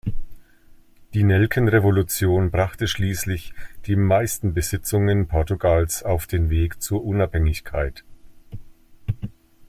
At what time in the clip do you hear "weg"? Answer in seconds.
6.49-6.81